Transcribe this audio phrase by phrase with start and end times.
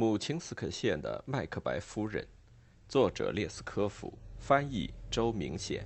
[0.00, 2.24] 母亲斯克县的麦克白夫人，
[2.88, 5.84] 作者列斯科夫，翻译周明显。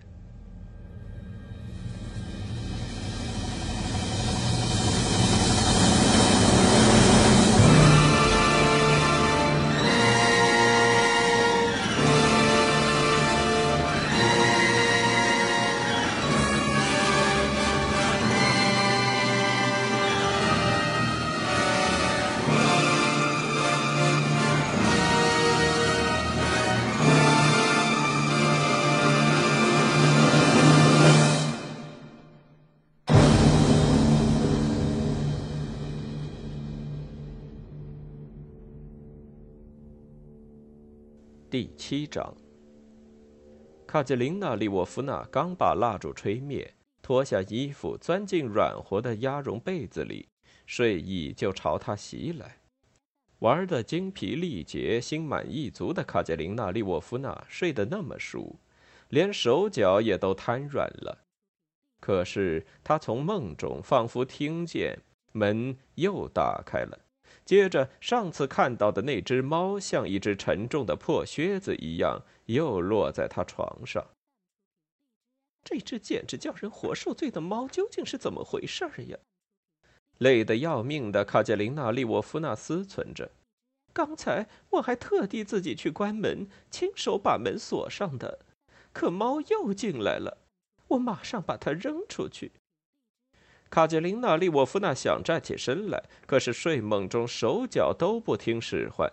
[41.52, 42.34] 第七章，
[43.86, 50.30] 卡捷琳娜·利沃夫娜刚把蜡烛吹灭，脱下衣服，钻进软和的鸭绒被子里，
[50.64, 52.62] 睡意就朝她袭来。
[53.40, 58.58] 玩得精疲力竭、心满意足的卡捷琳娜·利沃夫娜睡得那么熟，
[59.10, 61.26] 连手脚也都瘫软了。
[62.00, 64.98] 可是她从梦中仿佛听见
[65.32, 66.98] 门又打开了。
[67.44, 74.06] 接着，上次看到的那只猫，像一只沉重的破靴子一样，又落在他床上。
[75.64, 79.18] 这只简直叫人活受罪的猫，究竟是怎么回事呀？
[80.18, 83.30] 累得要命的卡捷琳娜·利沃夫娜思忖着。
[83.92, 88.38] 刚才我还特地自己去关门，亲手把门锁上的，
[88.92, 90.38] 可猫又进来了。
[90.88, 92.52] 我马上把它扔出去。
[93.72, 99.10] 卡捷琳娜·利沃夫娜想站起身来，可是睡梦中手脚都不听使唤，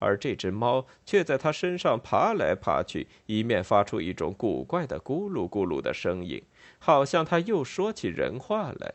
[0.00, 6.42] 而这只猫却在她身上爬来爬去，一面发出一种古怪的咕噜咕噜的声音，
[6.80, 8.94] 好像它又说起人话来。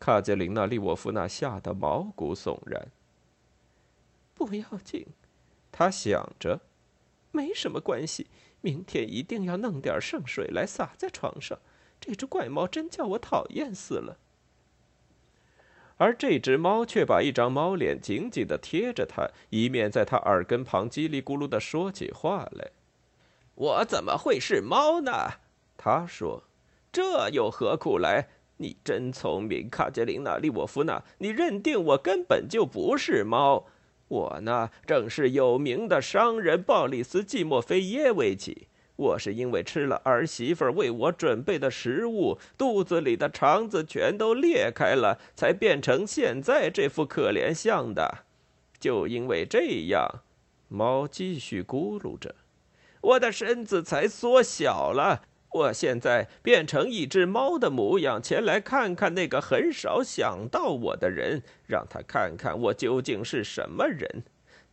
[0.00, 2.88] 卡捷琳娜·利沃夫娜吓得毛骨悚然。
[4.34, 5.06] 不要紧，
[5.70, 6.58] 她想着，
[7.30, 8.26] 没什么关系。
[8.60, 11.56] 明天一定要弄点圣水来洒在床上。
[11.98, 14.18] 这只怪猫真叫我讨厌死了。
[15.98, 22.70] 而这只猫却把一张猫脸紧紧地贴着它，一面在它耳根旁叽里咕噜地说起话来。
[23.54, 25.12] 我怎么会是猫呢？
[25.78, 26.44] 他说
[26.92, 28.28] ：“这又何苦来？
[28.58, 33.66] 你真聪明，卡捷琳娜·利沃夫娜，你认定我根本就不是猫。
[34.08, 48.24] 我呢，正是有名的商人鲍里斯·季莫菲耶维奇。”我是因为吃了儿媳妇为我准备的食物，肚子里的肠子全都裂开了，才变成现在这副可怜相的。
[48.78, 50.22] 就因为这样，
[50.68, 52.34] 猫继续咕噜着，
[53.02, 55.22] 我的身子才缩小了。
[55.52, 64.24] 我现在变成一只猫的模样，前来看看那个很少想到我的人，让他看看我究竟是什么人。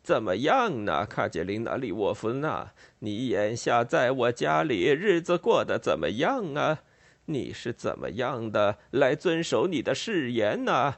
[0.04, 2.72] 怎么样呢，卡捷琳娜·利沃夫娜？
[3.00, 6.80] 你眼下在我家里日子过得怎么样啊？
[7.28, 10.96] 你是怎么样的来遵守你的誓言呢？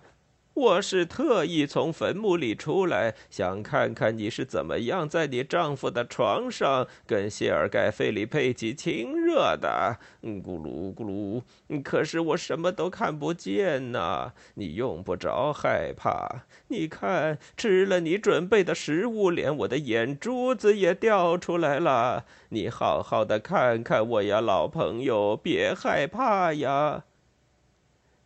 [0.55, 9.97] 我是特意从坟墓里出来，想看看你是怎么样在你丈夫的床上跟谢尔盖·费里佩奇亲热的。
[10.23, 14.31] 咕噜咕噜，可是我什么都看不见呐！
[14.53, 22.23] 你用不着害怕，你看，吃了你准备的食物，连我的眼珠子也掉出来了。
[22.49, 27.03] 你好好的看看我呀，老朋友，别害怕呀。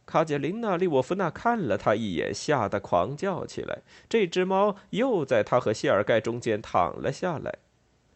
[0.10, 3.84] 卡捷琳娜·利沃夫娜看了他一眼，吓得狂叫起来。
[4.10, 7.60] 这只猫又在他和谢尔盖中间躺了下来，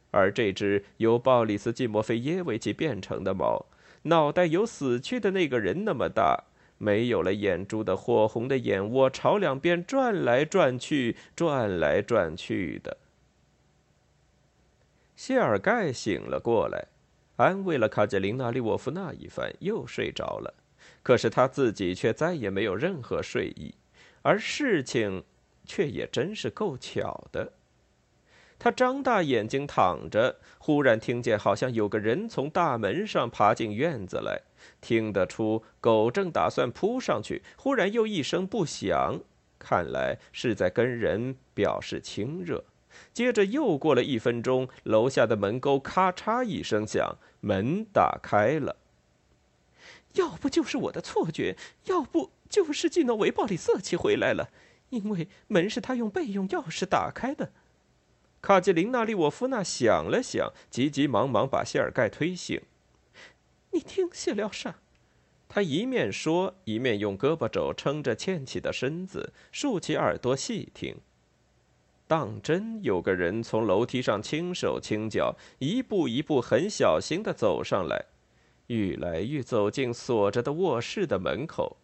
[0.10, 3.68] 而这只由鲍里斯·季莫菲耶维奇变成的猫，
[4.04, 6.46] 脑袋有死去的那个人那么大，
[6.80, 12.98] 没有了眼珠的火红的眼窝朝两边转来转去，转来转去的。
[15.16, 16.88] 谢尔盖醒了过来，
[17.36, 20.56] 安慰了卡捷琳娜·利沃夫娜一番，又睡着了。
[21.04, 23.76] 可是他自己却再也没有任何睡意，
[24.22, 25.24] 而事情
[25.66, 27.54] 却也真是够巧的。
[28.58, 34.42] 他张大眼睛躺着，忽然听见好像有个人从大门上爬进院子来，
[34.80, 39.20] 听得出狗正打算扑上去，忽然又一声不响，
[39.60, 42.64] 看来是在跟人表示亲热。
[43.12, 48.78] 接着又过了一分钟，楼下的门钩咔嚓一声响，门打开了。
[50.14, 51.56] 要不就是我的错觉，
[51.86, 54.50] 要不就是季诺维·鲍里瑟奇回来了，
[54.90, 57.52] 因为门是他用备用钥匙打开的。
[58.42, 62.62] 卡捷琳娜·利沃夫娜想了想，急急忙忙把谢尔盖推醒。
[63.72, 64.76] 你听，谢廖沙。
[65.48, 70.98] 他一面说，一面用胳膊肘撑着欠起的身子，竖起耳朵细听。
[72.06, 78.06] 当真有个人从楼梯上轻手轻脚、一步一步很小心地走上来，
[78.68, 81.78] 愈来愈走进锁着的卧室的门口。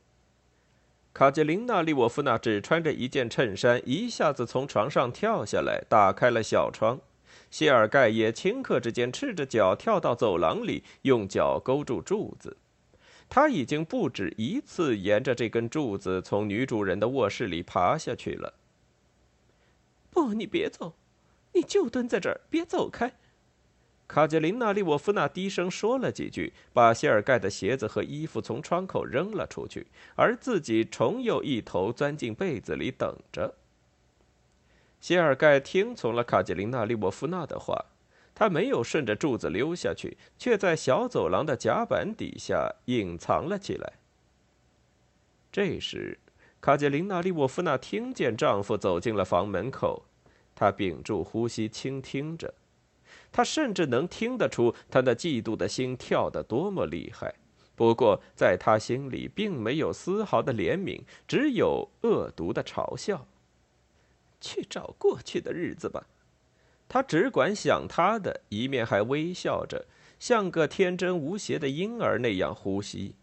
[1.14, 7.00] 卡捷琳娜·利沃夫娜只穿着一件衬衫，一下子从床上跳下来，打开了小窗。
[7.52, 12.56] 谢尔盖也顷刻之间赤着脚跳到走廊里，用脚勾住柱子。
[13.28, 18.54] 他已经不止一次沿着这根柱子从女主人的卧室里爬下去了。
[20.12, 20.94] 不，你别走，
[21.54, 23.14] 你就蹲在这儿，别走开。
[24.10, 29.86] 卡捷琳娜·利沃夫娜低声说了几句，把谢尔盖的鞋子和衣服从窗口扔了出去，
[30.16, 33.54] 而自己重又一头钻进被子里等着。
[35.00, 37.86] 谢尔盖听从了卡捷琳娜·利沃夫娜的话。
[38.34, 43.94] 他没有顺着柱子溜下去，却在小走廊的甲板底下隐藏了起来。
[45.52, 46.18] 这时，
[46.62, 50.04] 卡捷琳娜·利沃夫娜听见丈夫走进了房门口，
[50.56, 52.54] 她屏住呼吸倾听着，
[53.32, 57.36] 他甚至能听得出他那嫉妒的心跳得多么厉害。
[57.76, 63.26] 不过，在他心里并没有丝毫的怜悯，只有恶毒的嘲笑。
[64.42, 66.08] 去找过去的日子吧。
[66.88, 69.86] 他只管想他的，一面还微笑着，
[70.20, 73.16] 像个天真无邪的婴儿那样呼吸。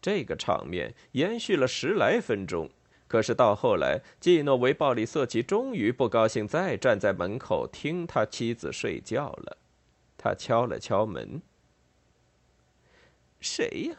[0.00, 2.70] 这个场面延续了十来分钟，
[3.08, 9.56] 可是到后来，季诺维·鲍里瑟奇终于不高兴再站在门口听他妻子睡觉了。
[10.18, 11.40] 他敲了敲门。
[13.40, 13.96] 谁呀？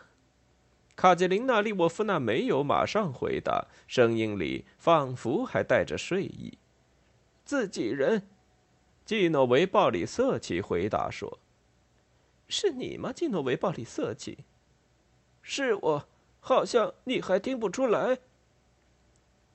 [0.96, 6.58] 卡捷琳娜·利沃夫娜没有马上回答，声音里仿佛还带着睡意。
[7.44, 8.28] 自己人。
[9.06, 11.40] 季诺维·鲍里瑟奇回答说
[12.48, 14.40] ：“是你吗，季诺维·鲍里瑟奇？
[15.42, 16.08] 是我，
[16.40, 18.20] 好像你还听不出来。”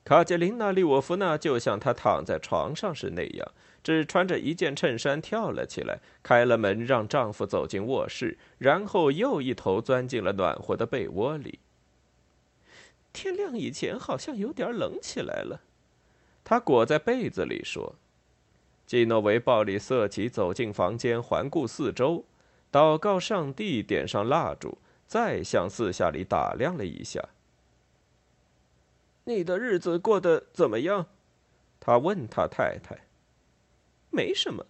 [0.05, 3.51] 卡捷琳娜·利沃夫娜就像她躺在床上时那样，
[3.83, 11.57] 只穿着一件衬衫跳了起来，开了门让丈夫走进卧室，然后又一头钻进了暖和的被窝里。
[13.11, 15.61] 天亮以前好像有点冷起来了，
[16.43, 17.95] 她裹在被子里说。
[18.85, 22.25] 基诺维·鲍里瑟奇走进房间，环顾四周，
[22.71, 24.77] 祷告上帝，点上蜡烛，
[25.07, 27.29] 再向四下里打量了一下。
[29.25, 31.07] 你的日子过得怎么样？
[31.79, 32.97] 他问他太太。
[34.09, 34.65] 没什么，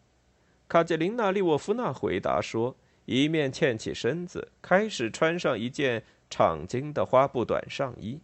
[0.67, 2.75] 卡捷琳娜·利沃夫娜回答说，
[3.05, 8.19] 一面欠起身子，开始穿上一件敞襟的花布短上衣。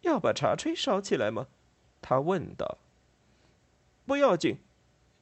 [0.00, 1.46] 要把茶炊烧起来吗？
[2.02, 2.78] 他问道。
[4.06, 4.56] 不要紧，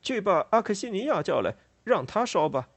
[0.00, 2.68] 去把阿克西尼亚叫来，让他烧吧。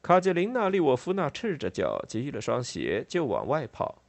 [0.00, 4.02] 卡捷琳娜·利沃夫娜赤着脚，系了双鞋就往外跑。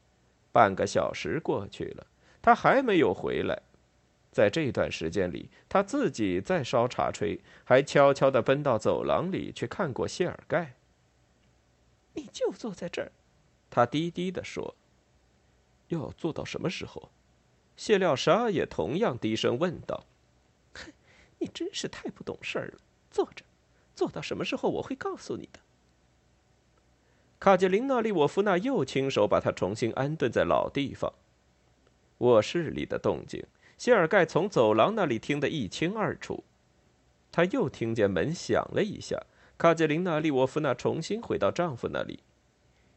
[0.51, 2.07] 半个小时过去了，
[2.41, 3.61] 他还没有回来。
[4.31, 10.75] 在这段时间里，他自己在烧茶炊，还悄悄地奔到走廊里去看过谢尔盖。
[12.13, 13.11] 你就坐在这儿，
[13.69, 14.75] 他低低地说。
[15.87, 17.09] 要坐到什么时候？
[17.75, 20.05] 谢廖沙也同样低声问道。
[20.73, 20.91] 哼
[21.39, 22.79] 你真是太不懂事儿了！
[23.09, 23.43] 坐着，
[23.95, 25.59] 坐到什么时候我会告诉你的。
[27.39, 31.13] 卡捷琳娜·利沃夫娜又亲手把他重新安顿在老地方。
[32.17, 33.45] 卧室里的动静，
[33.77, 36.43] 谢尔盖从走廊那里听得一清二楚。
[37.31, 39.17] 他又听见门响了一下，
[39.57, 42.19] 卡捷琳娜·利沃夫娜重新回到丈夫那里，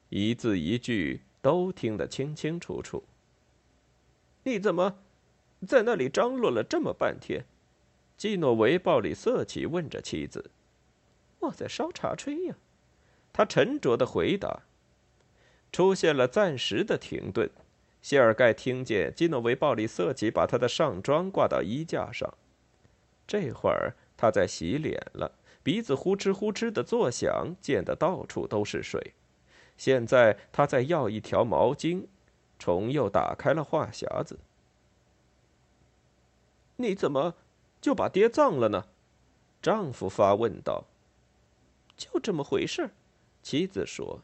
[0.09, 3.05] 一字一句都听得清清楚楚。
[4.43, 4.99] 你怎么
[5.65, 7.45] 在那里张罗了这么半天？
[8.17, 10.51] 基诺维·鲍里瑟奇问着妻子
[11.39, 12.57] ：“我在烧茶炊呀。”
[13.33, 14.63] 他沉着的回答。
[15.71, 17.51] 出现了暂时的停顿。
[18.03, 22.35] 谢尔盖听见基诺维·鲍里瑟奇把他的上装挂到衣架上。
[23.27, 29.15] 这会儿他在洗脸了，鼻子呼哧呼哧的作响，溅得到处都是水。
[29.77, 32.07] 现在他在要一条毛巾，
[32.59, 34.39] 重又打开了话匣子。
[36.77, 37.37] 你怎么？
[37.81, 38.87] 就把爹葬了呢？
[39.63, 40.85] 丈夫发问道。
[41.97, 42.91] 就这么回事
[43.43, 44.21] 妻子说。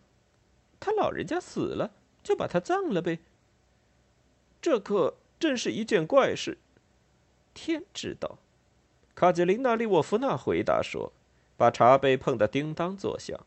[0.80, 1.90] 他老人家死了，
[2.22, 3.18] 就把他葬了呗。
[4.62, 6.58] 这可真是一件怪事。
[7.52, 8.38] 天知道。
[9.14, 11.12] 卡捷琳娜·利沃夫娜回答说，
[11.56, 13.38] 把茶杯碰得叮当作响。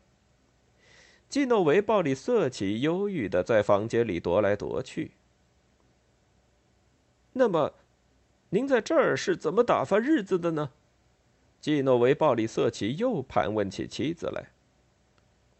[1.28, 5.12] 基诺维·鲍里瑟奇忧郁的在房间里踱来踱去。
[7.32, 7.74] 那么。
[8.54, 10.72] 您在这儿是怎么打发日子的呢？
[11.58, 14.50] 季诺维·鲍里瑟奇又盘问起妻子来。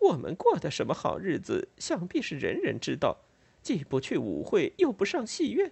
[0.03, 3.19] 我们过的什么好日子，想必是人人知道。
[3.63, 5.71] 既不去舞会，又不上戏院。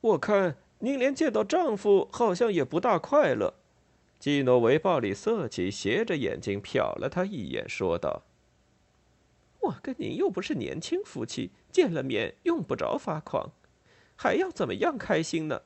[0.00, 3.54] 我看您连见到丈夫好像也不大快乐。”
[4.20, 8.22] 基诺维鲍里瑟奇斜着眼睛瞟了他一眼，说道
[9.60, 13.50] ：“我跟您又不是年轻夫妻，见了面用不着发狂，
[14.14, 15.62] 还要怎么样开心呢？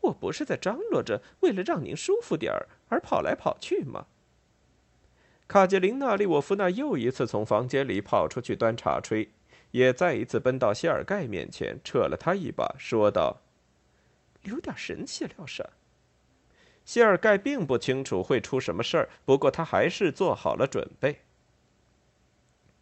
[0.00, 4.06] 我不是在张罗着为了让您舒服点儿而跑来跑去吗？”
[5.50, 9.26] 卡捷琳娜·利沃夫娜又一次从房间里跑出去端茶炊，
[9.72, 13.38] 也再一次奔到谢尔盖面前，扯了他一把，说道
[14.44, 15.68] ：“留点神气了啥？”
[16.86, 21.18] 谢尔盖并不清楚会出什么事儿，不过他还是做好了准备。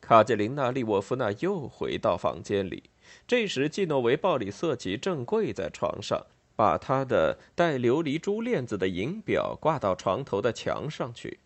[0.02, 2.90] 卡捷琳娜·利沃夫娜又回到房间里，
[3.26, 11.38] 这时季诺维鲍里瑟奇正跪在床上，把他的带琉璃珠链子的银表挂到床头的墙上去。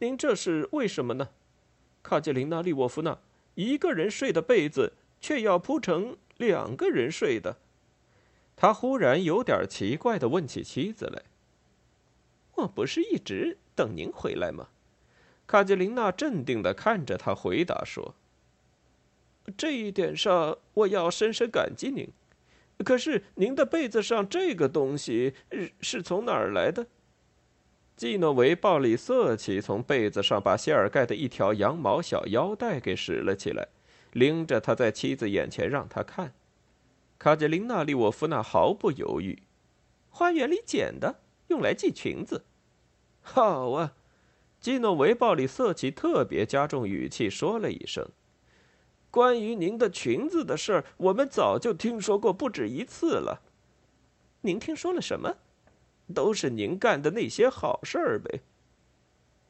[0.00, 1.30] 您这是为什么呢？
[2.02, 3.18] 卡捷琳娜·利沃夫娜，
[3.56, 7.56] 一个人睡的被子却要铺成两个人睡的。
[8.54, 11.22] 他忽然有点奇怪的问起妻子来
[12.54, 14.68] ：“我不是一直等您回来吗？”
[15.48, 18.14] 卡捷琳娜镇定的看着他，回答说
[19.56, 22.08] ：“这一点上我要深深感激您。
[22.84, 25.34] 可是您的被子上这个东西
[25.80, 26.86] 是从哪儿来的？”
[27.98, 33.66] 季诺维·鲍里瑟奇从被子上把谢尔盖的一条羊毛小腰带给拾了起来，
[34.12, 36.32] 拎着他在妻子眼前让他看。
[37.18, 39.42] 卡捷琳娜·利沃夫娜毫不犹豫
[40.10, 41.16] ：“花园里捡的，
[41.48, 42.44] 用来系裙子。”
[43.20, 43.94] 好啊，
[44.60, 48.08] 季诺维·鲍里瑟奇特别加重语气说了一声
[49.10, 53.42] ：“关于您的裙子的事儿，我们早就听说过不止一次了。
[54.42, 55.34] 您听说了什么？
[56.14, 58.40] 都是您干的那些好事儿呗。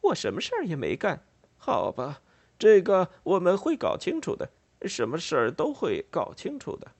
[0.01, 1.23] 我什么事儿也没干。
[1.57, 2.21] 好吧，
[2.59, 4.51] 这个我们会搞清楚的，
[4.83, 6.93] 什么事儿都会搞清楚的。”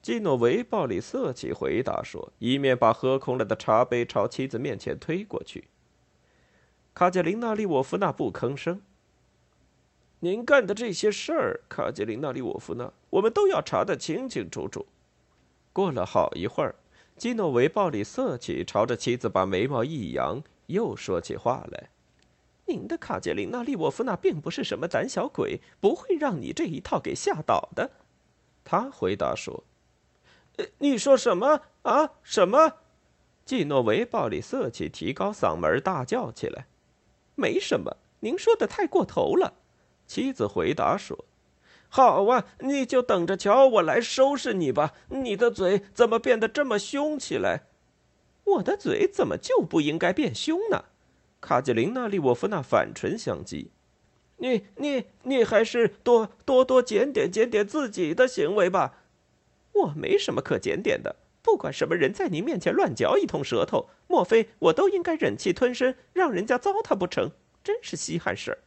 [0.00, 5.64] 基诺维·鲍里瑟奇回答说，一面把喝空了的茶杯朝妻子面前推过去。
[6.94, 8.80] 卡捷琳娜·利沃夫娜不吭声。
[10.20, 14.86] 您干的这些事儿，卡捷琳娜·利沃夫娜，我们都要查得清清楚楚。
[15.72, 16.74] 过了好一会儿，
[17.18, 21.90] 基诺维·鲍里瑟奇朝着妻子把眉毛一扬，又说起话来
[22.66, 27.90] ：“您的卡捷琳娜·利沃夫娜并不是什么胆小鬼，不会让你这一套给吓倒的。”
[28.64, 29.64] 他回答说。
[30.56, 32.12] 呃你说什么啊？
[32.22, 32.74] 什么？
[33.44, 36.66] 季诺维·鲍里瑟奇提高嗓门大叫起来
[37.34, 39.54] ：“没什么，您说的太过头了。”
[40.06, 41.24] 妻子回答说
[41.88, 44.92] ：“好啊，你就等着瞧我来收拾你吧。
[45.08, 47.64] 你的嘴怎么变得这么凶起来？
[48.44, 50.84] 我的嘴怎么就不应该变凶呢？”
[51.40, 53.68] 卡捷琳娜·利沃夫娜反唇相讥
[54.38, 59.04] ：“你、你、你还是多多多检点检点自己的行为吧。”
[59.72, 67.30] 我没什么可检点的，不管什么人在您面前乱嚼一通舌头，莫非我都应该忍气吞声，让人家糟蹋不成？
[67.62, 68.58] 真是稀罕事儿！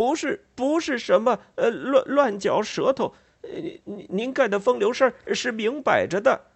[0.00, 3.14] 不是，不是什么呃乱乱嚼舌头，
[3.84, 6.46] 您您干的风流事儿是明摆着的。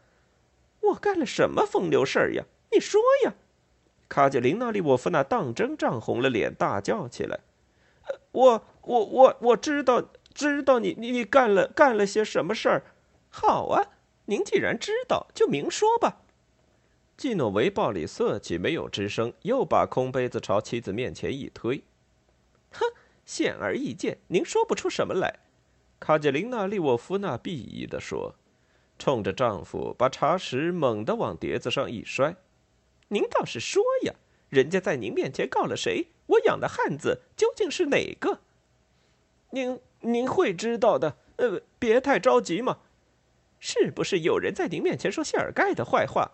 [0.80, 2.44] 我干了什么风流事儿呀？
[2.72, 3.34] 你说呀！
[4.08, 7.40] 卡捷琳娜·利沃夫娜当真涨红了脸，大叫起来
[8.32, 12.82] ：“我我我我知道，知道你你你干了干了些什么事儿。”
[13.28, 13.90] 好啊，
[14.24, 16.22] 您既然知道，就明说吧。
[17.18, 21.84] 季诺维·鲍里瑟奇没有吱声，又把空杯子朝妻子面前一推。
[22.70, 22.86] 哼，
[23.24, 25.40] 显而易见，您说不出什么来。
[25.98, 28.34] 卡捷琳娜·利沃夫娜鄙夷地说，
[28.98, 32.36] 冲着丈夫把茶匙猛地往碟子上一摔。
[33.08, 34.14] 您倒是说呀，
[34.50, 36.08] 人家在您面前告了谁？
[36.26, 38.40] 我养的汉子究竟是哪个？
[39.50, 41.16] 您您会知道的。
[41.36, 42.78] 呃，别太着急嘛。
[43.58, 46.32] 是不是有人在您面前说谢尔盖的坏话？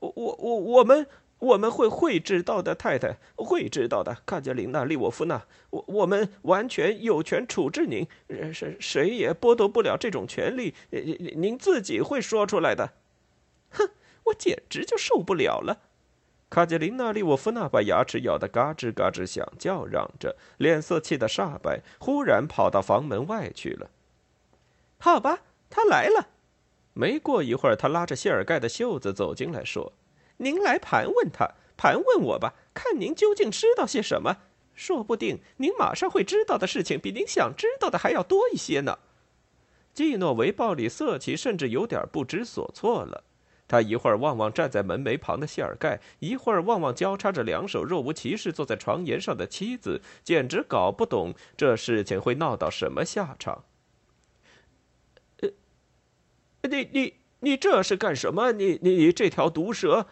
[0.00, 1.06] 我我我我们
[1.38, 4.18] 我们会会知道的，太太会知道的。
[4.26, 8.06] 卡捷琳娜·利沃夫娜，我我们完全有权处置您，
[8.52, 10.74] 谁谁也剥夺不了这种权利。
[10.90, 12.92] 您自己会说出来的。
[13.70, 13.90] 哼，
[14.24, 15.78] 我简直就受不了了！
[16.50, 23.90] 卡捷琳娜·利沃夫娜把牙齿咬得嘎吱嘎吱响，叫嚷着，脸色气得煞白，忽然跑到房门外去了。
[24.98, 26.28] 好吧，他来了。
[26.94, 29.92] 没过一会儿，他拉着谢尔盖的袖子走进来，说
[30.38, 34.38] ：“您来盘问他，盘问我吧，看您究竟知道些什么。
[34.74, 38.98] 说不定您马上会知道的事情，比您想知道的还要多一些呢。”
[39.92, 43.24] 季诺维·鲍里瑟奇甚至有点不知所措了。
[43.66, 53.64] 他一会儿望望站在门楣旁的谢尔盖，一会儿望望交叉着两手、若无其事坐在床沿上的妻子，简直搞不懂这事情会闹到什么下场。
[56.62, 58.52] 你你你这是干什么？
[58.52, 60.06] 你你你这条毒蛇！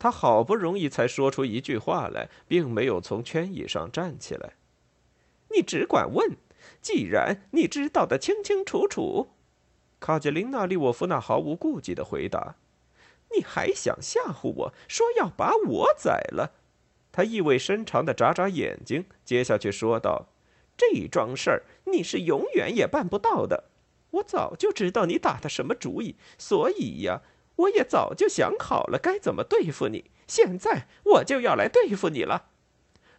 [0.00, 4.54] 他好不容易才说出一句话来，并没有从圈椅上站起来。
[5.54, 6.38] 你只管问，
[6.80, 9.28] 既然你知道的清清楚楚，
[10.00, 12.54] 卡捷琳娜·利沃夫娜毫无顾忌的回答
[13.36, 16.54] ：“你还想吓唬我说要把我宰了？”
[17.12, 20.28] 他意味深长的眨眨眼睛，接下去说道
[20.78, 23.64] ：“这桩事儿你是永远也办不到的。
[24.12, 27.20] 我早就知道你打的什么主意，所以呀。”
[27.60, 32.46] 我也早就想好了该怎么对付你，现在我就要来对付你了。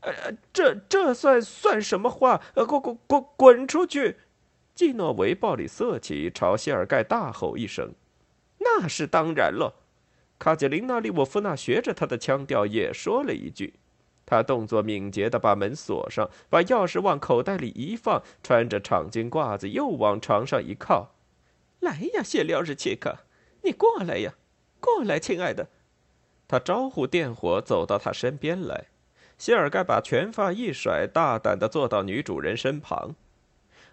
[0.01, 2.41] 呃，这这算算什么话？
[2.55, 4.17] 呃，滚滚滚滚出去！
[4.74, 7.93] 季诺维·鲍里瑟奇朝谢尔盖大吼一声
[8.60, 9.75] ：“那是当然了。”
[10.39, 13.75] 卡捷琳娜·利沃夫娜学着他的腔调也说了一句。
[14.25, 21.13] 他动作敏捷地把门锁上，把钥匙往口袋里一放，穿着长巾褂子又往床上一靠
[21.81, 23.17] ：“来呀，谢廖日切克。”
[23.62, 24.34] 你过来呀，
[24.80, 25.68] 过来，亲爱的。
[26.48, 28.86] 他招呼电火走到他身边来。
[29.38, 33.15] 谢尔盖把拳发一甩，大胆地坐到女主人身旁。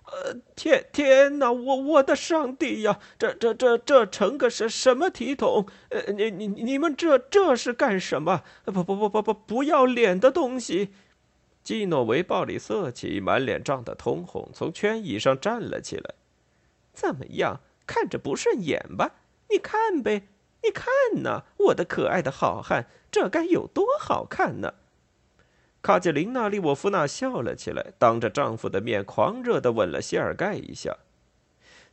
[0.04, 2.98] 呃，天天哪，我我的上帝呀！
[3.18, 5.66] 这这这这成个什什么体统？
[5.90, 8.42] 呃，你你你们这这是干什么？
[8.64, 10.94] 不不不不不，不要脸的东西！
[11.62, 16.14] 基诺维·鲍里瑟奇满脸涨得通红，从圈椅上站了起来。
[16.94, 19.12] 怎么样，看着不顺眼吧？
[19.50, 20.28] 你看呗，
[20.62, 20.86] 你看
[21.22, 24.74] 呐，我的可爱的好汉，这该有多好看呢！
[25.80, 30.98] 卡捷琳娜·利沃夫娜笑了起来，当着丈夫的面狂热地吻了谢尔盖一下。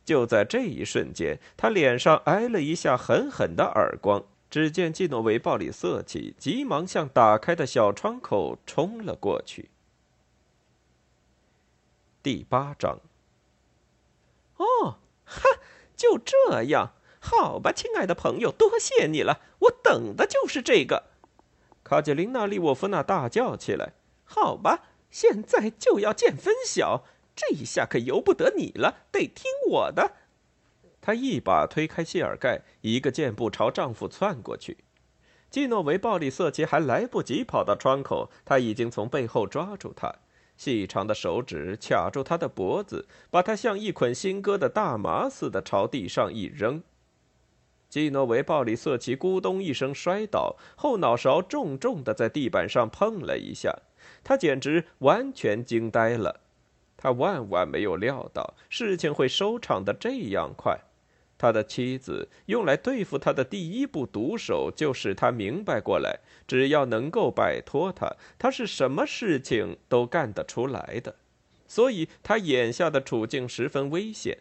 [0.04, 4.24] 就在这一瞬间，她脸上挨了一下狠狠的耳光。
[4.48, 9.70] 只见季诺维·鲍里瑟奇急忙向打开的小窗口冲了过去。
[12.22, 13.00] 第八章。
[14.56, 15.42] 哦，哈，
[15.96, 16.92] 就这样。
[17.28, 21.06] 好吧，亲爱的朋友，多谢你了，我等的就是这个。
[21.82, 27.02] 卡捷琳娜·利沃夫娜大叫起来：“好吧，现在就要见分晓，
[27.34, 30.12] 这一下可由不得你了，得听我的。”
[31.02, 34.78] 她一把推开谢尔盖，一个箭步朝丈夫窜过去。
[35.50, 40.14] 基诺维·鲍里瑟奇还来不及跑到窗口，他已经从背后抓住他，
[40.56, 46.84] 细长的手指卡住他的脖子，把他像一捆新割的大麻似的朝地上一扔。
[47.88, 53.72] 基诺维·鲍里瑟奇咕咚一声摔倒，后脑勺重重的在地板上碰了一下，
[54.22, 56.40] 他简直完全惊呆了。
[56.96, 60.78] 他万万没有料到事情会收场的这样快。
[61.38, 71.14] 他的妻子用来对付他的第一步毒手，就使他明白过来：只要能够摆脱他，他是什么事情都干得出来的。
[71.68, 74.38] 所以，他眼下的处境十分危险。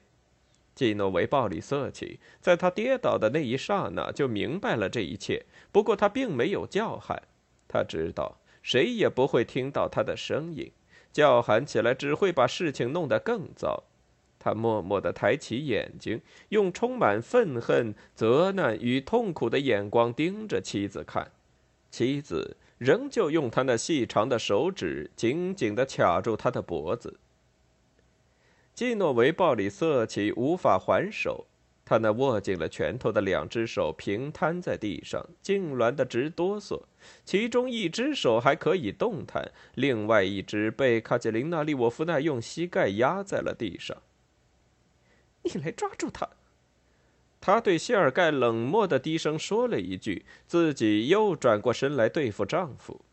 [0.76, 7.24] 基诺维·暴力色气在他跌倒的那一刹那就明白了这一切，不过他并没有叫喊。
[7.68, 10.72] 他知道谁也不会听到他的声音，
[11.12, 13.86] 叫喊起来只会把事情弄得更糟。
[14.38, 21.32] 他默默地抬起眼睛，用充满愤恨、责难与痛苦的眼光盯着妻子看。
[21.90, 27.20] 妻子仍旧用他那细长的手指紧紧地卡住他的脖子。
[28.76, 31.48] 基诺维·鲍里瑟奇无法还手，
[31.86, 36.82] 他那握紧了拳头的两只手平摊在地上，痉挛得直哆嗦。
[37.24, 43.96] 其中一只手还可以动弹，另外一只被卡捷琳娜·利沃夫娜用膝盖压在了地上。
[45.44, 46.28] 你来抓住他！
[47.40, 53.06] 他对谢尔盖冷漠的低声说了一句，自己又转过身来对付丈夫。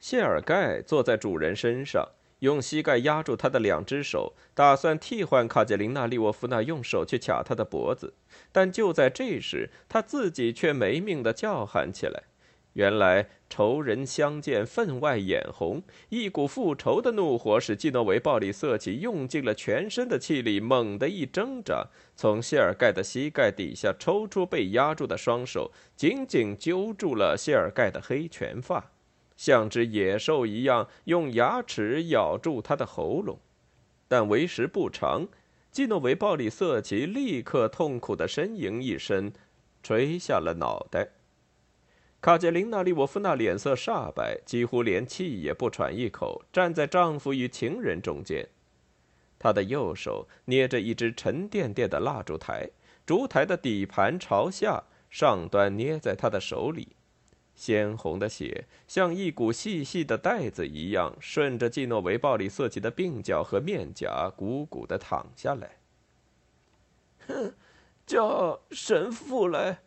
[0.00, 2.08] 谢尔盖坐在主人身上。
[2.44, 8.12] 用膝盖压住他的两只手，打算替换卡捷琳娜·利沃夫娜用手去卡他的脖子，
[8.52, 12.24] 但就在这时，他自己却没命地叫喊起来。
[12.74, 28.90] 原来仇人相见，分外眼红，一股复仇的怒火使基诺维·鲍里瑟奇用尽了全身的气力，猛地一挣扎，从谢尔盖的膝盖底下抽出被压住的双手，紧紧揪住了谢尔盖的黑拳发。
[29.44, 33.38] 像只野兽一样用牙齿咬住他的喉咙，
[34.08, 35.28] 但为时不长。
[35.70, 39.30] 基诺维·鲍里瑟奇立刻痛苦地呻吟一声，
[39.82, 41.10] 垂下了脑袋。
[42.22, 48.48] 卡捷琳娜·利沃夫娜脸色煞白，几乎连气也不喘一口，站在丈夫与情人中间。
[49.38, 52.70] 她的右手捏着一只沉甸甸的蜡烛台，
[53.04, 56.96] 烛台的底盘朝下，上端捏在她的手里。
[57.54, 65.78] 鲜红的血像一股细细的带子一样，顺着季诺维·鲍里瑟奇的鬓角和面颊鼓鼓的淌下来。
[67.26, 67.54] 哼，
[68.06, 69.78] 叫神父来。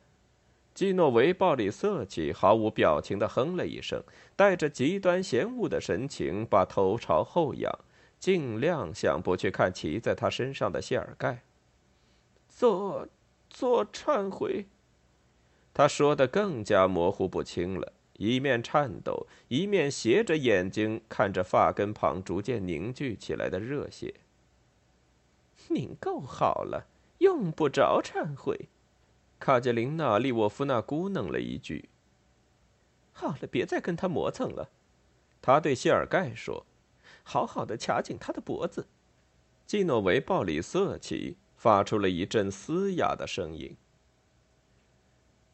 [0.73, 4.03] 基诺维·鲍里瑟奇毫无表情地哼了一声，
[4.35, 7.71] 带着极端嫌恶的神情，把头朝后仰，
[8.19, 11.43] 尽量想不去看骑在他身上的谢尔盖。
[12.47, 13.07] 做，
[13.49, 14.67] 做忏悔。
[15.77, 24.15] 他说的更加模糊不清了，一面颤抖，一面斜着眼睛看着发根旁逐渐凝聚起来的热血。
[25.67, 26.87] 您够好了，
[27.19, 28.69] 用不着忏悔。
[29.37, 31.89] 卡捷琳娜·利沃夫娜咕哝了一句
[33.13, 34.71] ：“好了，别再跟他磨蹭了。”
[35.43, 36.65] 他对谢尔盖说
[37.21, 38.87] ：“好好的卡紧他的脖子。”
[39.67, 43.77] 基诺维·鲍里瑟奇发出了一阵嘶哑的声音。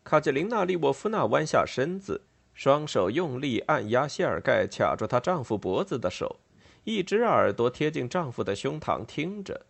[0.04, 2.22] 卡捷琳娜·利沃夫娜弯下身子，
[2.54, 6.38] 双手用力按压谢尔盖卡住她丈夫脖子的手，
[6.84, 9.66] 一只耳朵贴近丈夫的胸膛听着。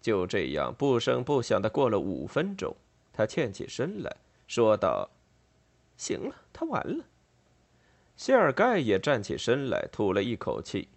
[0.00, 2.76] 就这样不声不响的过了五分钟。
[3.12, 5.10] 他欠起身来说道
[5.98, 7.04] ：“行了，他完了。”
[8.16, 10.88] 谢尔盖也站起身来，吐了一口气。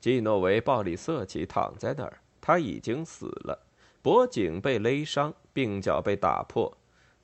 [0.00, 3.66] 基诺维·鲍里瑟奇躺在那儿，他已经死了，
[4.02, 6.76] 脖颈被勒伤，鬓角被打破，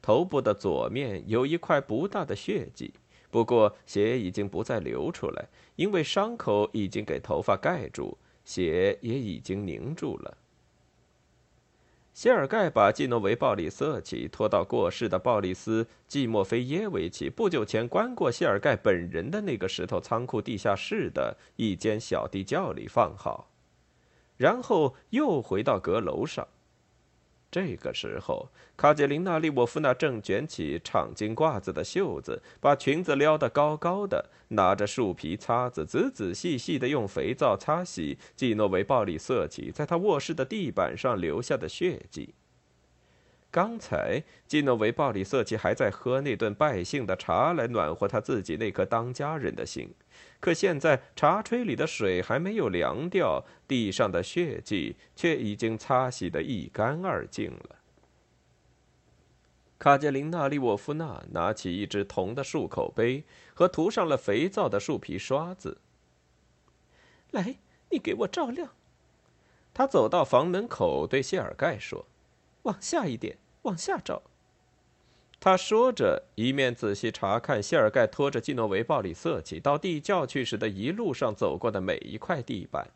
[0.07, 2.95] 头部的左面有一块不大的血迹，
[3.29, 10.38] 不过血已经不再流出来，因为伤口已经给头发盖住，血也已经凝住了。
[12.14, 23.51] 谢尔盖把季诺维·鲍里瑟奇拖到过世的鲍里斯·季莫菲耶维奇不久前关过谢尔盖本人的那个石头仓库地下室的一间小地窖里放好，
[24.37, 26.47] 然后又回到阁楼上。
[27.51, 42.35] 这个时候，卡捷琳娜·利沃夫娜正卷起长襟褂子的袖子，把裙子撩得高高的，拿着树皮擦子，仔仔细细地用肥皂擦洗季诺维·鲍里色起在她卧室的地板上留下的血迹。
[43.57, 49.95] 刚才，基诺维·鲍里瑟奇还在喝那顿败兴的茶来暖和他自己那颗当家人的心，
[50.40, 57.77] 可现在茶炊里的水还没有凉掉，地上的血迹却已经擦洗得一干二净了。
[59.79, 65.79] 卡捷琳娜·利沃夫娜拿起一只铜的漱口杯和涂上了肥皂的树皮刷子。
[67.31, 67.57] 来，
[67.90, 68.73] 你给我照亮。
[69.73, 72.05] 他走到房门口，对谢尔盖说
[72.64, 74.22] ：“往下一点。”往下找。
[75.38, 82.90] 他说着，一面仔细查看谢尔盖拖着基诺维·鲍里瑟奇到地窖去时的一路上走过的每一块地板。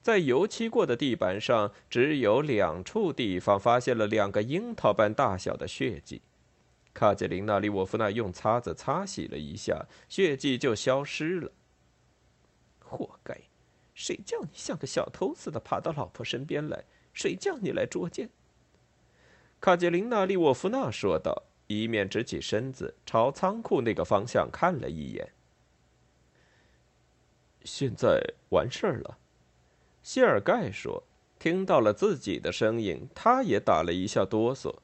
[0.00, 6.22] 在油漆过的地板上，只有两处地方发现了两个樱桃般大小的血迹。
[6.92, 11.50] 卡捷琳娜·利沃夫娜用擦子擦洗了一下，血迹就消失了。
[12.78, 13.36] 活该！
[13.94, 16.84] 谁叫你像个小偷似的爬到老婆身边来？
[17.12, 18.28] 谁叫你来捉奸？
[19.64, 25.32] 卡捷琳娜·利沃夫娜说道，一面直起身子朝仓库那个方向看了一眼。
[27.62, 29.16] 现在完事儿了，
[30.02, 31.04] 谢尔盖说。
[31.38, 34.74] 听到了自己的声音，他也打了一下哆嗦。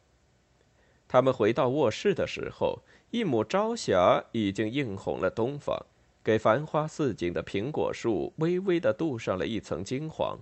[1.07, 5.85] 他们回到卧室的时候，一抹朝霞已经映红了东方，
[6.25, 10.39] 给繁花似锦的苹果树微微的镀上了一层金黄。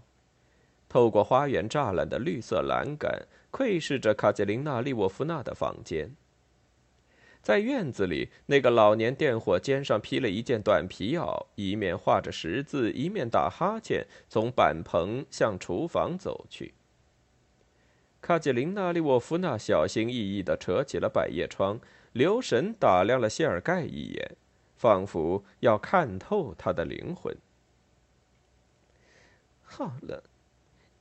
[0.89, 6.15] 透过花园栅栏的绿色栏杆，窥视着卡捷琳娜·利沃夫娜的房间。
[7.41, 16.75] 在院子里，那个老年电火肩上披了一件短皮袄，一面画着十字，一面打哈欠，从板棚向厨房走去。
[18.21, 21.81] 卡捷琳娜·利沃夫娜小心翼翼地扯起了百叶窗，
[22.13, 24.37] 留神打量了谢尔盖一眼，
[24.77, 27.37] 仿佛要看透他的灵魂。
[29.63, 30.25] 好了。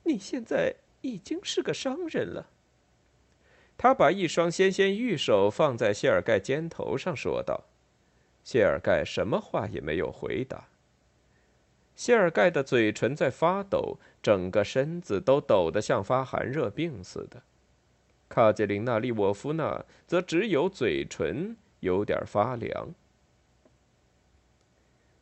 [0.04, 2.50] 你现在已经是个商人了。
[3.76, 7.64] 他把一双纤纤玉手放在谢尔盖肩头上，说道
[8.42, 10.68] ：“谢尔盖什么话也没有回答。
[11.94, 17.42] 谢尔盖的嘴唇在发抖，整个身子都抖得像发寒热病似的。
[18.28, 22.92] 卡捷琳娜·利沃夫娜则只有嘴唇有点发凉。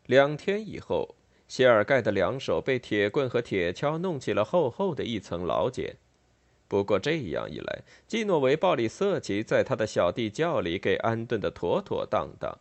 [0.06, 1.14] 两天以后。”
[1.48, 5.96] 谢尔盖的两手被铁棍和铁锹弄起了厚厚的一层老茧。
[6.68, 12.58] 不过这样一来，基诺维·鲍里瑟奇在他的小地窖里给安顿的妥妥当当。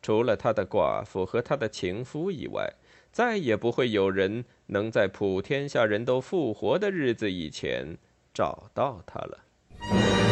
[0.00, 2.72] 除了他的寡妇和他的情夫以外，
[3.12, 7.98] 再也不会有人能在普天下人都复活的日子以前
[8.32, 10.23] 找到他了。